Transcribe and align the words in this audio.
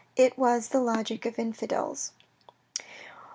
It 0.15 0.35
was 0.35 0.69
the 0.69 0.79
logic 0.79 1.27
of 1.27 1.37
infidels. 1.37 2.13